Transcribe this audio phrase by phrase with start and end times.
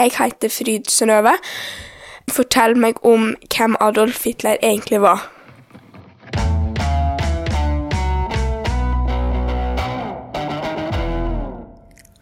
[0.00, 1.34] Jeg heter Fryd Synnøve.
[2.32, 5.26] Fortell meg om hvem Adolf Hitler egentlig var.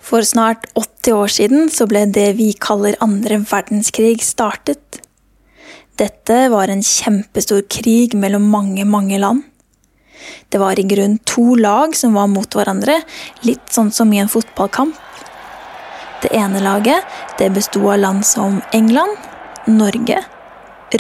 [0.03, 4.99] For snart 80 år siden så ble det vi kaller andre verdenskrig startet.
[6.03, 9.45] Dette var en kjempestor krig mellom mange, mange land.
[10.51, 13.05] Det var i grunn to lag som var mot hverandre,
[13.47, 14.99] litt sånn som i en fotballkamp.
[16.23, 17.05] Det ene laget
[17.39, 19.17] det besto av land som England,
[19.67, 20.25] Norge,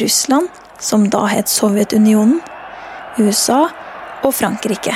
[0.00, 2.40] Russland, som da het Sovjetunionen,
[3.18, 3.68] USA
[4.22, 4.94] og Frankrike.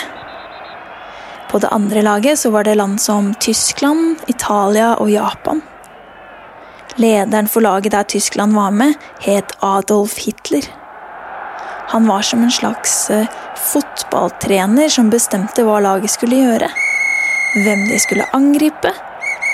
[1.51, 5.61] På det andre laget så var det land som Tyskland, Italia og Japan.
[6.97, 10.65] Lederen for laget der Tyskland var med, het Adolf Hitler.
[11.89, 13.27] Han var som en slags eh,
[13.57, 16.69] fotballtrener som bestemte hva laget skulle gjøre.
[17.65, 18.93] Hvem de skulle angripe,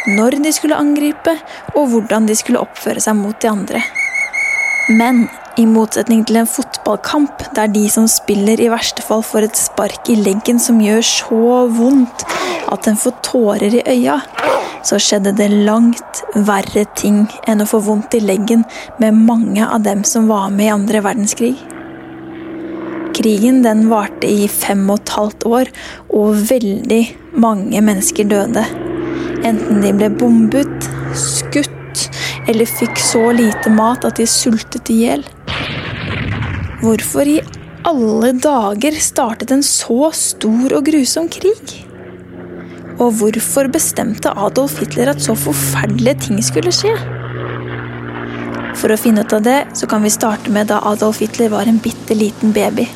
[0.08, 1.34] når de skulle angripe,
[1.76, 3.82] og hvordan de skulle oppføre seg mot de andre.
[4.88, 5.26] Men
[5.60, 10.08] i motsetning til en fotballkamp, der de som spiller i verste fall får et spark
[10.08, 12.24] i leggen som gjør så vondt
[12.72, 14.20] at en får tårer i øya,
[14.86, 18.64] så skjedde det langt verre ting enn å få vondt i leggen
[19.02, 21.56] med mange av dem som var med i andre verdenskrig.
[23.18, 25.72] Krigen den varte i fem og et halvt år,
[26.14, 27.02] og veldig
[27.34, 28.62] mange mennesker døde.
[29.46, 32.08] Enten de ble bombet, skutt
[32.48, 35.24] eller fikk så lite mat at de sultet i hjel.
[36.82, 37.38] Hvorfor i
[37.88, 41.74] alle dager startet en så stor og grusom krig?
[42.98, 46.96] Og hvorfor bestemte Adolf Hitler at så forferdelige ting skulle skje?
[48.78, 51.70] For å finne ut av det, så kan vi starte med da Adolf Hitler var
[51.70, 52.86] en bitte liten baby.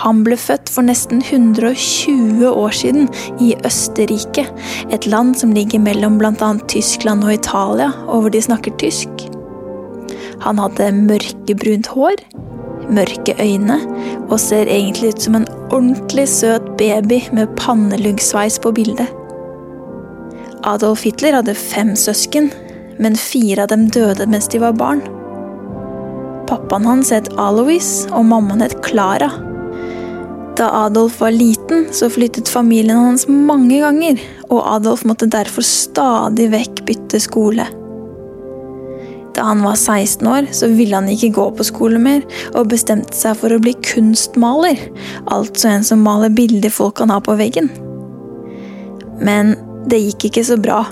[0.00, 3.08] Han ble født for nesten 120 år siden
[3.44, 4.46] i Østerrike,
[4.90, 6.52] et land som ligger mellom bl.a.
[6.68, 9.26] Tyskland og Italia, og hvor de snakker tysk.
[10.42, 12.24] Han hadde mørkebrunt hår,
[12.92, 13.78] mørke øyne
[14.28, 19.06] og ser egentlig ut som en ordentlig søt baby med panneluggsveis på bildet.
[20.66, 22.50] Adolf Hitler hadde fem søsken,
[23.02, 25.02] men fire av dem døde mens de var barn.
[26.50, 29.30] Pappaen hans het Alois, og mammaen het Klara.
[30.62, 36.44] Da Adolf var liten, så flyttet familien hans mange ganger, og Adolf måtte derfor stadig
[36.52, 37.64] vekk bytte skole.
[39.34, 43.16] Da han var 16 år, så ville han ikke gå på skole mer, og bestemte
[43.18, 44.78] seg for å bli kunstmaler,
[45.34, 47.66] altså en som maler bilder folk kan ha på veggen.
[49.18, 49.56] Men
[49.90, 50.84] det gikk ikke så bra,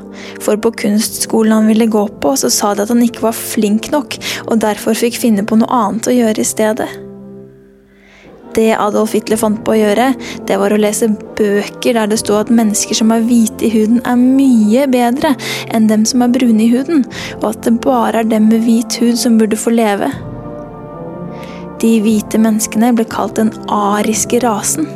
[0.43, 3.93] for på kunstskolen han ville gå på, så sa de at han ikke var flink
[3.95, 6.91] nok, og derfor fikk finne på noe annet å gjøre i stedet.
[8.57, 10.09] Det Adolf Hitler fant på å gjøre,
[10.49, 11.07] det var å lese
[11.39, 15.37] bøker der det sto at mennesker som er hvite i huden, er mye bedre
[15.71, 17.05] enn dem som er brune i huden,
[17.41, 20.11] og at det bare er dem med hvit hud som burde få leve.
[21.81, 24.91] De hvite menneskene ble kalt den ariske rasen.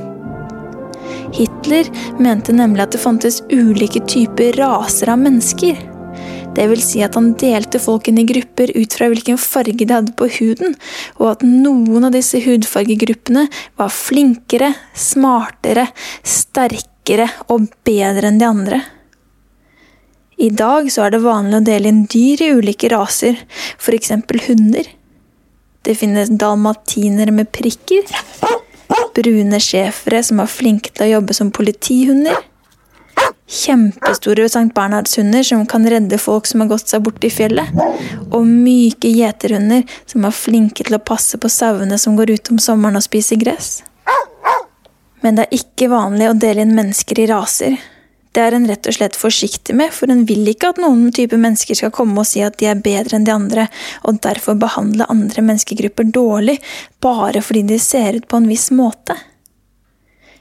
[1.34, 1.88] Hitler
[2.22, 5.78] mente nemlig at det fantes ulike typer raser av mennesker.
[6.54, 9.90] Det vil si at han delte folk inn i grupper ut fra hvilken farge de
[9.90, 10.76] hadde på huden,
[11.18, 13.48] og at noen av disse hudfargegruppene
[13.80, 15.88] var flinkere, smartere,
[16.22, 18.82] sterkere og bedre enn de andre.
[20.38, 23.38] I dag så er det vanlig å dele inn dyr i ulike raser,
[23.78, 24.14] f.eks.
[24.48, 24.88] hunder.
[25.84, 28.06] Det finnes dalmatinere med prikker,
[29.14, 32.38] brune schæfere som er flinke til å jobbe som politihunder,
[33.54, 34.70] Kjempestore St.
[34.74, 37.70] Bernhardshunder som kan redde folk som har gått seg bort i fjellet.
[38.30, 42.60] Og myke gjeterhunder som er flinke til å passe på sauene som går ut om
[42.62, 43.82] sommeren og spiser gress.
[45.24, 47.76] Men det er ikke vanlig å dele inn mennesker i raser.
[48.34, 51.38] Det er en rett og slett forsiktig med, for en vil ikke at noen type
[51.38, 53.68] mennesker skal komme og si at de er bedre enn de andre,
[54.02, 56.56] og derfor behandle andre menneskegrupper dårlig
[57.04, 59.16] bare fordi de ser ut på en viss måte.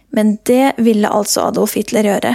[0.10, 2.34] Men det ville altså Adolf Hitler gjøre.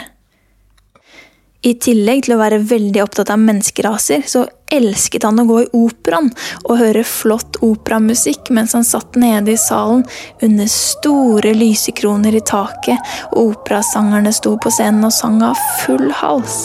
[1.67, 5.71] I tillegg til å være veldig opptatt av menneskeraser, så elsket han å gå i
[5.75, 6.29] operaen
[6.69, 10.05] og høre flott operamusikk mens han satt nede i salen
[10.45, 13.03] under store lysekroner i taket,
[13.33, 16.61] og operasangerne sto på scenen og sang av full hals.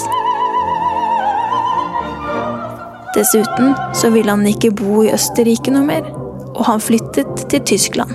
[3.18, 6.06] Dessuten så ville han ikke bo i Østerrike noe mer,
[6.54, 8.14] og han flyttet til Tyskland.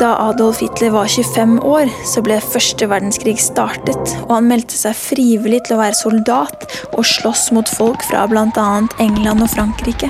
[0.00, 4.96] Da Adolf Hitler var 25 år, så ble første verdenskrig startet, og han meldte seg
[4.96, 6.64] frivillig til å være soldat
[6.94, 8.64] og slåss mot folk fra bl.a.
[9.04, 10.08] England og Frankrike.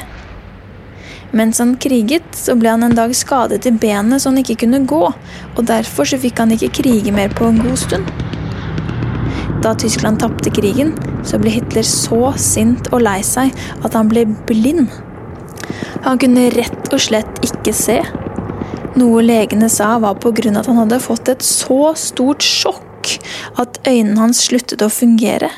[1.35, 4.85] Mens han kriget, så ble han en dag skadet i benet så han ikke kunne
[4.87, 8.07] gå, og derfor så fikk han ikke krige mer på en god stund.
[9.67, 10.95] Da Tyskland tapte krigen,
[11.27, 13.51] så ble Hitler så sint og lei seg
[13.83, 14.87] at han ble blind.
[16.07, 17.99] Han kunne rett og slett ikke se.
[18.99, 23.17] Noe legene sa var grunn at han hadde fått et så stort sjokk
[23.61, 25.51] at øynene hans sluttet å fungere.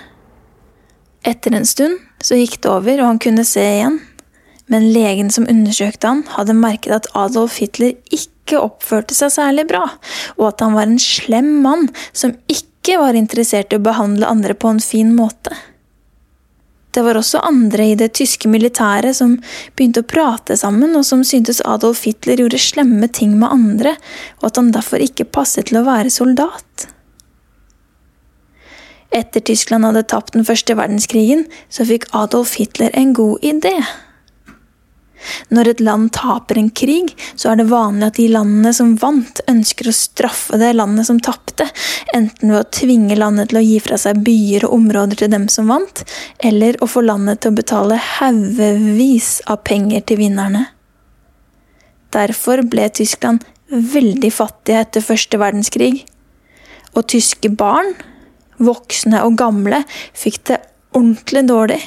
[1.24, 4.00] Etter en stund så gikk det over, og han kunne se igjen.
[4.70, 9.86] Men legen som undersøkte han, hadde merket at Adolf Hitler ikke oppførte seg særlig bra,
[10.36, 14.54] og at han var en slem mann som ikke var interessert i å behandle andre
[14.54, 15.54] på en fin måte.
[16.92, 19.38] Det var også andre i det tyske militæret som
[19.76, 23.94] begynte å prate sammen, og som syntes Adolf Hitler gjorde slemme ting med andre,
[24.42, 26.88] og at han derfor ikke passet til å være soldat.
[29.12, 33.74] Etter Tyskland hadde tapt den første verdenskrigen, så fikk Adolf Hitler en god idé.
[35.52, 39.42] Når et land taper en krig, så er det vanlig at de landene som vant,
[39.50, 41.68] ønsker å straffe det landet som tapte,
[42.14, 45.48] enten ved å tvinge landet til å gi fra seg byer og områder til dem
[45.52, 46.04] som vant,
[46.42, 50.66] eller å få landet til å betale haugevis av penger til vinnerne.
[52.12, 56.02] Derfor ble Tyskland veldig fattige etter første verdenskrig,
[56.92, 57.94] og tyske barn
[58.62, 59.82] voksne og gamle,
[60.12, 60.60] fikk det
[60.92, 61.80] ordentlig dårlig.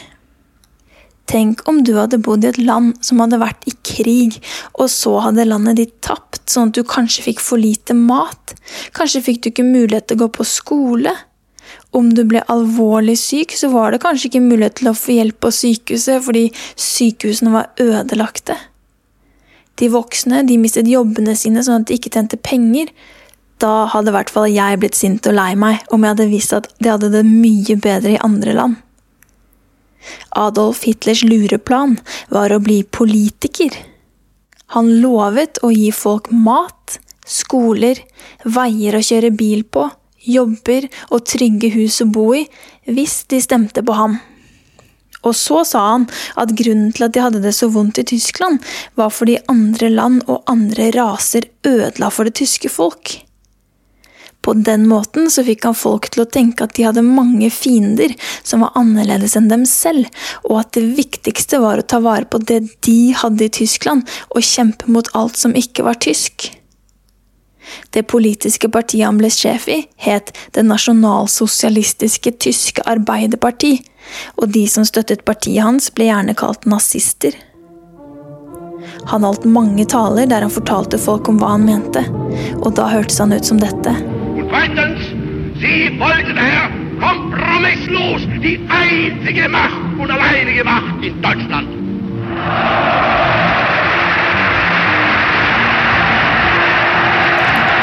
[1.25, 4.37] Tenk om du hadde bodd i et land som hadde vært i krig,
[4.77, 8.53] og så hadde landet ditt tapt, sånn at du kanskje fikk for lite mat.
[8.93, 11.15] Kanskje fikk du ikke mulighet til å gå på skole.
[11.97, 15.41] Om du ble alvorlig syk, så var det kanskje ikke mulighet til å få hjelp
[15.41, 16.45] på sykehuset fordi
[16.77, 18.59] sykehusene var ødelagte.
[19.81, 22.93] De voksne de mistet jobbene sine sånn at de ikke tjente penger,
[23.59, 26.55] da hadde i hvert fall jeg blitt sint og lei meg om jeg hadde visst
[26.55, 28.81] at de hadde det mye bedre i andre land.
[30.35, 31.97] Adolf Hitlers lureplan
[32.33, 33.73] var å bli politiker.
[34.73, 37.99] Han lovet å gi folk mat, skoler,
[38.45, 39.89] veier å kjøre bil på,
[40.25, 42.45] jobber og trygge hus å bo i
[42.89, 44.17] hvis de stemte på ham.
[45.25, 48.61] Og så sa han at grunnen til at de hadde det så vondt i Tyskland,
[48.97, 53.24] var fordi andre land og andre raser ødela for det tyske folk.
[54.45, 58.11] På den måten så fikk han folk til å tenke at de hadde mange fiender
[58.45, 60.05] som var annerledes enn dem selv,
[60.45, 64.45] og at det viktigste var å ta vare på det de hadde i Tyskland, og
[64.45, 66.51] kjempe mot alt som ikke var tysk.
[67.89, 73.79] Det politiske partiet han ble sjef i, het Det nasjonalsosialistiske tyske arbeiderparti,
[74.37, 77.33] og de som støttet partiet hans, ble gjerne kalt nazister.
[79.09, 82.05] Han holdt mange taler der han fortalte folk om hva han mente,
[82.61, 83.95] og da hørtes han ut som dette.
[84.55, 84.99] Zweitens,
[85.59, 86.69] Sie wollten, Herr,
[87.01, 91.67] kompromisslos die einzige Macht und alleinige Macht in Deutschland.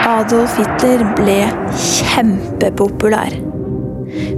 [0.06, 3.36] Adolf Hitler ble kjempepopulær.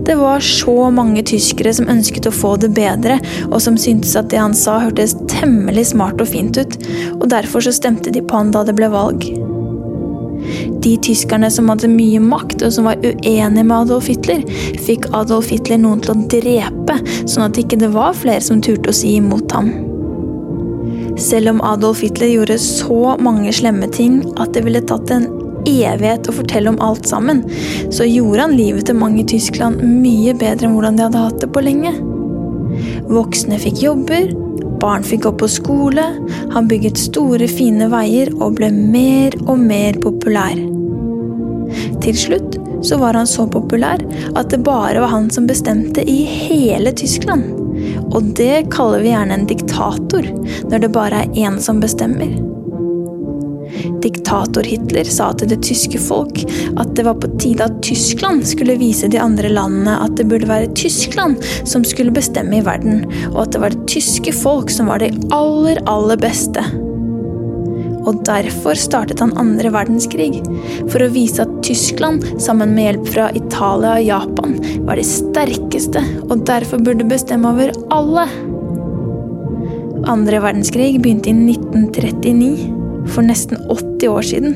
[0.04, 3.20] Det var så mange tyskere som ønsket å få det bedre,
[3.52, 6.78] og som syntes at det han sa hørtes temmelig smart og fint ut,
[7.20, 9.53] og derfor så stemte de på han da det ble valg.
[10.84, 14.44] De tyskerne som hadde mye makt, og som var uenige med Adolf Hitler,
[14.84, 18.92] fikk Adolf Hitler noen til å drepe, sånn at ikke det var flere som turte
[18.92, 19.72] å si imot ham.
[21.20, 25.28] Selv om Adolf Hitler gjorde så mange slemme ting at det ville tatt en
[25.64, 27.44] evighet å fortelle om alt sammen,
[27.94, 31.40] så gjorde han livet til mange i Tyskland mye bedre enn hvordan de hadde hatt
[31.40, 31.94] det på lenge.
[33.08, 34.32] Voksne fikk jobber,
[34.80, 36.04] Barn fikk gå på skole,
[36.52, 40.58] han bygget store, fine veier og ble mer og mer populær.
[42.04, 44.02] Til slutt så var han så populær
[44.36, 47.46] at det bare var han som bestemte i hele Tyskland.
[48.14, 50.28] Og det kaller vi gjerne en diktator,
[50.70, 52.53] når det bare er én som bestemmer.
[54.04, 56.42] Diktator Hitler sa til det tyske folk
[56.80, 60.50] at det var på tide at Tyskland skulle vise de andre landene at det burde
[60.50, 64.90] være Tyskland som skulle bestemme i verden, og at det var det tyske folk som
[64.92, 66.64] var de aller, aller beste.
[68.04, 70.42] Og derfor startet han andre verdenskrig,
[70.92, 76.04] for å vise at Tyskland, sammen med hjelp fra Italia og Japan, var de sterkeste,
[76.28, 78.28] og derfor burde bestemme over alle.
[80.04, 82.73] Andre verdenskrig begynte i 1939
[83.12, 84.54] for nesten 80 år siden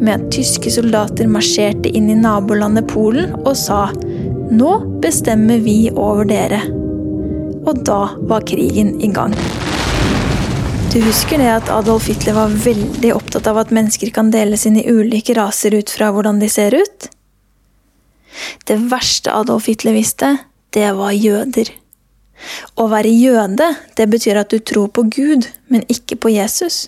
[0.00, 3.88] med at tyske soldater marsjerte inn i nabolandet Polen og sa
[4.48, 6.62] nå bestemmer vi over dere.
[7.68, 8.00] Og da
[8.30, 9.34] var krigen i gang.
[10.88, 14.78] Du husker det at Adolf Hitler var veldig opptatt av at mennesker kan deles inn
[14.80, 17.10] i ulike raser ut fra hvordan de ser ut?
[18.64, 20.38] Det verste Adolf Hitler visste,
[20.72, 21.68] det var jøder.
[22.78, 26.86] Å være jøde, det betyr at du tror på Gud, men ikke på Jesus.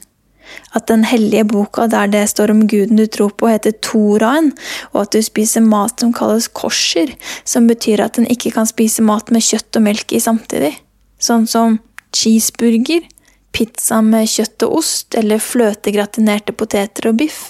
[0.75, 4.53] At den hellige boka der det står om guden du tror på, heter Toraen,
[4.93, 7.15] og at du spiser mat som kalles korser,
[7.45, 10.75] som betyr at en ikke kan spise mat med kjøtt og melk i samtidig.
[11.21, 11.79] Sånn som
[12.17, 13.07] cheeseburger,
[13.53, 17.49] pizza med kjøtt og ost eller fløtegratinerte poteter og biff.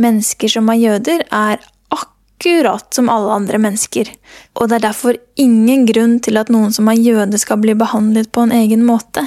[0.00, 4.10] Mennesker som er jøder, er akkurat som alle andre mennesker,
[4.54, 8.30] og det er derfor ingen grunn til at noen som er jøde skal bli behandlet
[8.32, 9.26] på en egen måte.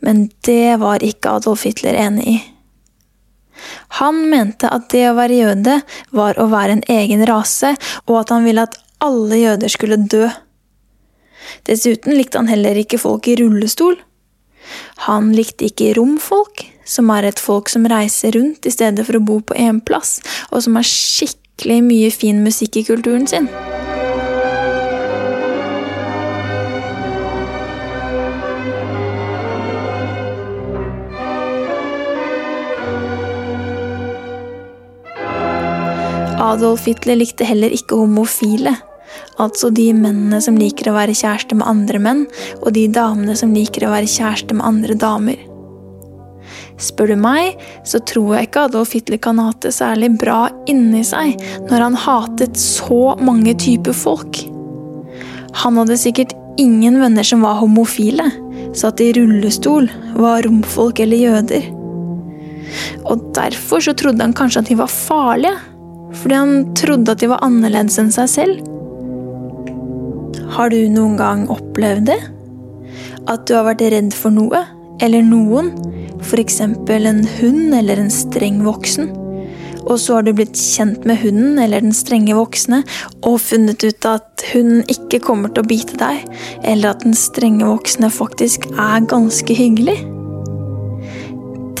[0.00, 2.38] Men det var ikke Adolf Hitler enig i.
[4.00, 5.80] Han mente at det å være jøde
[6.16, 7.74] var å være en egen rase,
[8.08, 10.28] og at han ville at alle jøder skulle dø.
[11.68, 13.98] Dessuten likte han heller ikke folk i rullestol.
[15.08, 19.24] Han likte ikke romfolk, som er et folk som reiser rundt i stedet for å
[19.24, 20.18] bo på én plass,
[20.50, 23.50] og som har skikkelig mye fin musikk i kulturen sin.
[36.50, 38.74] Adolf Hitler likte heller ikke homofile.
[39.42, 42.26] Altså de mennene som liker å være kjæreste med andre menn,
[42.60, 45.46] og de damene som liker å være kjæreste med andre damer.
[46.80, 50.46] Spør du meg, så tror jeg ikke Adolf Hitler kan ha hatt det særlig bra
[50.70, 51.36] inni seg
[51.68, 54.40] når han hatet så mange typer folk.
[55.60, 58.30] Han hadde sikkert ingen venner som var homofile,
[58.76, 61.68] satt i rullestol, var romfolk eller jøder.
[63.10, 65.56] Og derfor så trodde han kanskje at de var farlige,
[66.16, 68.66] fordi han trodde at de var annerledes enn seg selv.
[70.50, 72.18] Har du noen gang opplevd det?
[73.30, 74.64] At du har vært redd for noe,
[75.00, 75.70] eller noen,
[76.20, 76.60] f.eks.
[76.60, 79.10] en hund eller en streng voksen.
[79.86, 82.82] Og så har du blitt kjent med hunden eller den strenge voksne
[83.26, 86.24] og funnet ut at hunden ikke kommer til å bite deg,
[86.62, 89.96] eller at den strenge voksne faktisk er ganske hyggelig.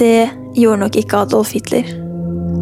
[0.00, 2.09] Det gjorde nok ikke Adolf Hitler.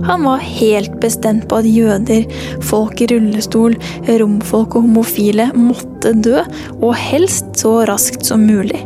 [0.09, 2.29] Han var helt bestemt på at jøder,
[2.65, 3.77] folk i rullestol,
[4.09, 6.45] romfolk og homofile måtte dø,
[6.79, 8.85] og helst så raskt som mulig.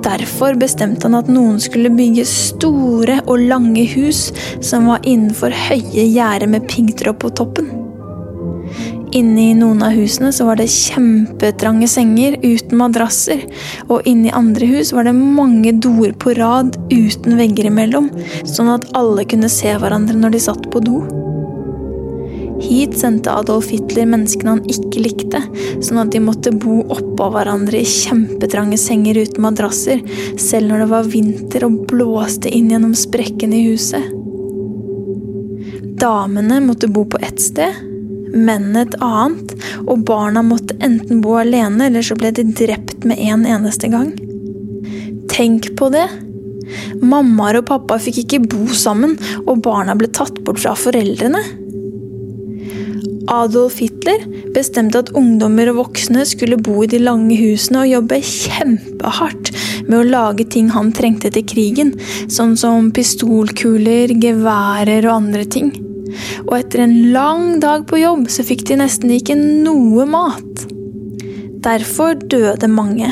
[0.00, 4.30] Derfor bestemte han at noen skulle bygge store og lange hus
[4.64, 7.68] som var innenfor høye gjerder med piggtråd på toppen.
[9.10, 13.40] Inne i noen av husene så var det kjempetrange senger uten madrasser,
[13.90, 18.06] og inne i andre hus var det mange doer på rad uten vegger imellom,
[18.46, 21.00] sånn at alle kunne se hverandre når de satt på do.
[22.60, 25.42] Hit sendte Adolf Hitler menneskene han ikke likte,
[25.82, 30.06] sånn at de måtte bo oppå hverandre i kjempetrange senger uten madrasser,
[30.38, 34.06] selv når det var vinter og blåste inn gjennom sprekkene i huset.
[36.00, 37.89] Damene måtte bo på ett sted,
[38.34, 39.54] mennene et annet,
[39.86, 44.12] og barna måtte enten bo alene, eller så ble de drept med en eneste gang.
[45.30, 46.08] Tenk på det!
[47.02, 51.42] Mammaer og pappa fikk ikke bo sammen, og barna ble tatt bort fra foreldrene.
[53.30, 58.18] Adolf Hitler bestemte at ungdommer og voksne skulle bo i de lange husene og jobbe
[58.26, 59.52] kjempehardt
[59.86, 61.94] med å lage ting han trengte til krigen,
[62.32, 65.70] sånn som pistolkuler, geværer og andre ting
[66.46, 70.64] og etter en lang dag på jobb så fikk de nesten ikke noe mat.
[71.60, 73.10] Derfor døde mange.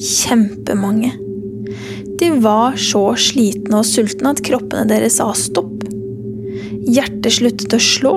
[0.00, 1.16] Kjempemange.
[2.20, 5.86] De var så slitne og sultne at kroppene deres sa stopp.
[6.90, 8.14] Hjertet sluttet å slå.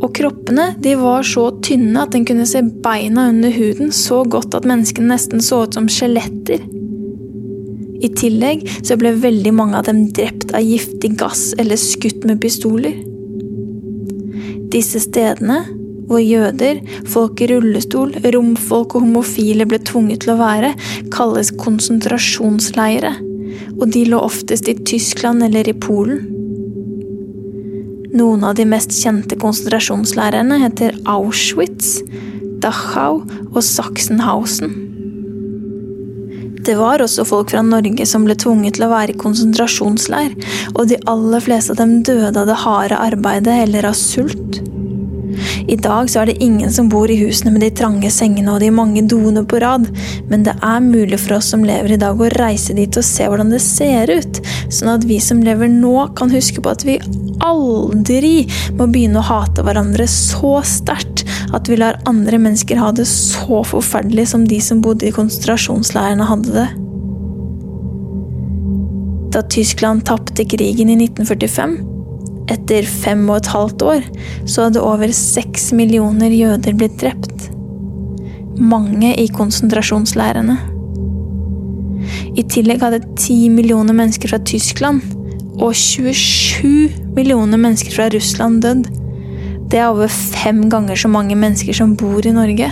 [0.00, 4.56] Og kroppene de var så tynne at en kunne se beina under huden så godt
[4.56, 6.64] at menneskene nesten så ut som skjeletter.
[8.00, 12.40] I tillegg så ble veldig mange av dem drept av giftig gass eller skutt med
[12.42, 12.96] pistoler.
[14.72, 15.60] Disse stedene,
[16.10, 16.80] hvor jøder,
[17.10, 20.72] folk i rullestol, romfolk og homofile ble tvunget til å være,
[21.14, 23.14] kalles konsentrasjonsleire,
[23.76, 26.24] og de lå oftest i Tyskland eller i Polen.
[28.10, 32.00] Noen av de mest kjente konsentrasjonsleirene heter Auschwitz,
[32.62, 34.89] Dachau og Sachsenhausen.
[36.70, 40.36] Det var også folk fra Norge som ble tvunget til å være i konsentrasjonsleir,
[40.76, 44.60] og de aller fleste av dem døde av det harde arbeidet eller av sult.
[45.66, 48.62] I dag så er det ingen som bor i husene med de trange sengene og
[48.62, 49.88] de mange doene på rad,
[50.30, 53.26] men det er mulig for oss som lever i dag å reise dit og se
[53.26, 57.00] hvordan det ser ut, sånn at vi som lever nå kan huske på at vi
[57.42, 58.44] aldri
[58.78, 61.09] må begynne å hate hverandre så sterkt
[61.56, 66.28] at vi lar andre mennesker ha det så forferdelig som de som bodde i konsentrasjonsleirene
[66.28, 66.68] hadde det.
[69.34, 71.76] Da Tyskland tapte krigen i 1945,
[72.50, 74.08] etter fem og et halvt år,
[74.44, 77.46] så hadde over seks millioner jøder blitt drept.
[78.58, 80.58] Mange i konsentrasjonsleirene.
[82.38, 85.02] I tillegg hadde 10 millioner mennesker fra Tyskland
[85.60, 88.88] og 27 millioner mennesker fra Russland dødd.
[89.70, 92.70] Det er over fem ganger så mange mennesker som bor i Norge.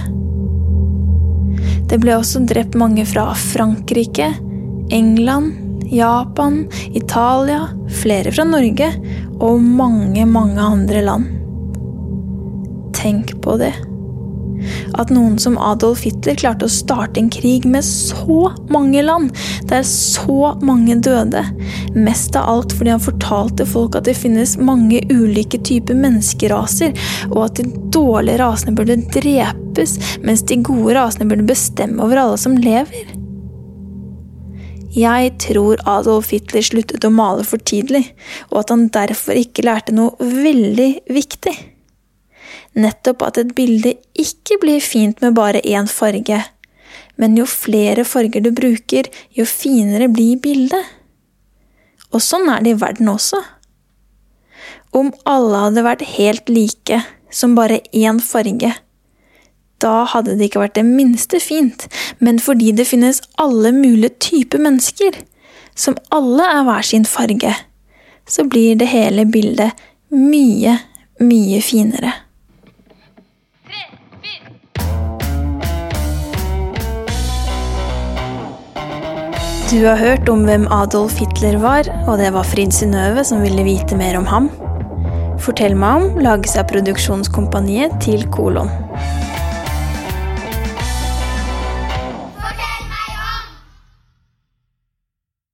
[1.88, 4.33] Det ble også drept mange fra Frankrike,
[4.93, 5.55] England,
[5.95, 7.69] Japan, Italia,
[8.02, 8.90] flere fra Norge
[9.38, 11.31] og mange, mange andre land.
[12.99, 13.73] Tenk på det.
[14.97, 19.35] At noen som Adolf Hitler klarte å starte en krig med så mange land,
[19.68, 21.45] der så mange døde.
[21.97, 26.97] Mest av alt fordi han fortalte folk at det finnes mange ulike typer menneskeraser,
[27.30, 32.40] og at de dårlige rasene burde drepes, mens de gode rasene burde bestemme over alle
[32.40, 33.14] som lever.
[34.99, 38.07] Jeg tror Adolf Hitler sluttet å male for tidlig,
[38.49, 41.59] og at han derfor ikke lærte noe veldig viktig
[42.78, 46.40] nettopp at et bilde ikke blir fint med bare én farge,
[47.18, 50.94] men jo flere farger du bruker, jo finere blir bildet.
[52.14, 53.40] Og sånn er det i verden også.
[54.97, 58.70] Om alle hadde vært helt like, som bare én farge,
[59.78, 61.85] da hadde det ikke vært det minste fint,
[62.18, 65.20] men fordi det finnes alle mulige typer mennesker,
[65.78, 67.52] som alle er hver sin farge,
[68.28, 69.78] så blir det hele bildet
[70.11, 70.78] mye,
[71.23, 72.11] mye finere.
[79.69, 83.67] Du har hørt om hvem Adolf Hitler var, og det var Frid Synnøve som ville
[83.67, 84.47] vite mer om ham.
[85.45, 88.73] Fortell meg om lages av produksjonskompaniet til Kolon.